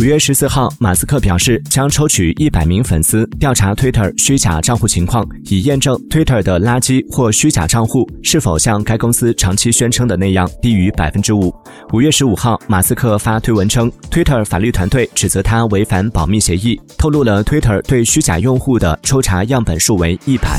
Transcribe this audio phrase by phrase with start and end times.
[0.00, 11.54] 五月十四号马斯克表示将抽取一百名粉丝调查 twitter 虚假账户情况以验证 twitter 的垃圾或虚假账户是否像该公司长期宣称的那样低于百分之五。
[11.92, 20.58] 五月十五号马斯克发推文称 twitter 法律团队指责他违反保密协议透露了 twitter 对虚假用户的抽查样本数为一百。